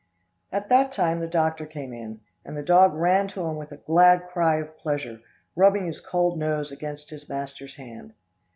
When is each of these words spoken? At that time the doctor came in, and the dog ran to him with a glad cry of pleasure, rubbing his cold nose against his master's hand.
At 0.51 0.67
that 0.69 0.91
time 0.91 1.19
the 1.19 1.27
doctor 1.27 1.67
came 1.67 1.93
in, 1.93 2.21
and 2.43 2.57
the 2.57 2.63
dog 2.63 2.95
ran 2.95 3.27
to 3.27 3.41
him 3.45 3.55
with 3.55 3.71
a 3.71 3.77
glad 3.77 4.25
cry 4.29 4.55
of 4.55 4.75
pleasure, 4.79 5.21
rubbing 5.55 5.85
his 5.85 6.01
cold 6.01 6.39
nose 6.39 6.71
against 6.71 7.11
his 7.11 7.29
master's 7.29 7.75
hand. 7.75 8.13